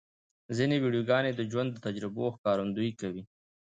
[0.57, 3.23] ځینې ویډیوګانې د ژوند د تجربو ښکارندویي کوي.